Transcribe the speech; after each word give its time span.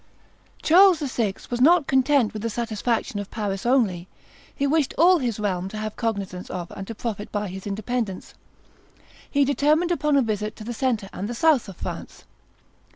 Charles 0.63 0.97
VI. 0.99 1.35
was 1.51 1.61
not 1.61 1.85
content 1.85 2.33
with 2.33 2.41
the 2.41 2.49
satisfaction 2.49 3.19
of 3.19 3.29
Paris 3.29 3.67
only; 3.67 4.07
he 4.55 4.65
wished 4.65 4.95
all 4.97 5.19
his 5.19 5.39
realm 5.39 5.69
to 5.69 5.77
have 5.77 5.95
cognizance 5.95 6.49
of 6.49 6.71
and 6.71 6.87
to 6.87 6.95
profit 6.95 7.31
by 7.31 7.47
his 7.49 7.67
independence. 7.67 8.33
He 9.29 9.45
determined 9.45 9.91
upon 9.91 10.17
a 10.17 10.23
visit 10.23 10.55
to 10.55 10.63
the 10.63 10.73
centre 10.73 11.07
and 11.13 11.29
the 11.29 11.35
south 11.35 11.69
of 11.69 11.77
France. 11.77 12.23